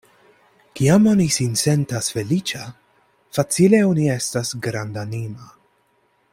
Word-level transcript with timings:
Kiam 0.77 1.03
oni 1.11 1.27
sin 1.35 1.51
sentas 1.63 2.09
feliĉa, 2.15 2.63
facile 3.39 3.83
oni 3.91 4.11
estas 4.17 4.57
grandanima. 4.69 5.55